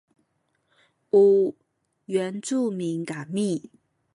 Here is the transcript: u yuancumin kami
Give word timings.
u 1.21 1.25
yuancumin 2.13 2.99
kami 3.11 3.49